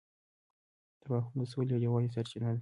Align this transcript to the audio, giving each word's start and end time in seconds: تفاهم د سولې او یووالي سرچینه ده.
تفاهم 1.01 1.33
د 1.39 1.43
سولې 1.51 1.73
او 1.75 1.83
یووالي 1.85 2.09
سرچینه 2.15 2.47
ده. 2.55 2.59